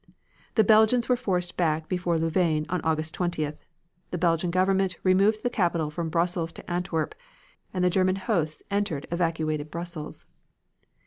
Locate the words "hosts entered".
8.15-9.05